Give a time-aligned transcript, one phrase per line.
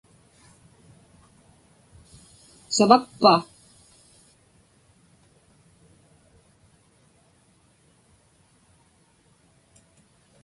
[2.75, 3.33] Savakpa?